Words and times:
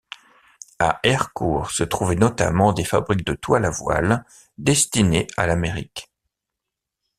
À 0.79 0.99
Ercourt 1.03 1.69
se 1.69 1.83
trouvaient 1.83 2.15
notamment 2.15 2.73
des 2.73 2.83
fabriques 2.85 3.23
de 3.23 3.35
toiles 3.35 3.65
à 3.65 3.69
voiles 3.69 4.25
destinées 4.57 5.27
à 5.37 5.45
l'Amérique. 5.45 6.09